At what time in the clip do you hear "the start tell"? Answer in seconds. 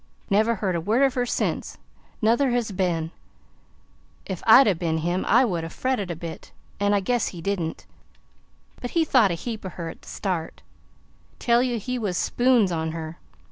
10.01-11.61